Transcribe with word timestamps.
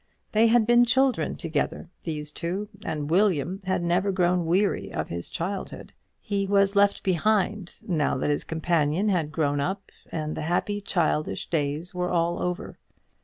They 0.31 0.47
had 0.47 0.65
been 0.65 0.83
children 0.83 1.35
together, 1.35 1.91
these 2.05 2.33
two, 2.33 2.69
and 2.83 3.07
William 3.11 3.59
had 3.65 3.83
never 3.83 4.11
grown 4.11 4.47
weary 4.47 4.91
of 4.91 5.09
his 5.09 5.29
childhood. 5.29 5.93
He 6.19 6.47
was 6.47 6.75
left 6.75 7.03
behind 7.03 7.77
now 7.87 8.17
that 8.17 8.31
his 8.31 8.43
companion 8.43 9.09
had 9.09 9.31
grown 9.31 9.59
up, 9.59 9.91
and 10.11 10.35
the 10.35 10.41
happy 10.41 10.81
childish 10.81 11.51
days 11.51 11.93
were 11.93 12.09
all 12.09 12.39
over. 12.41 12.79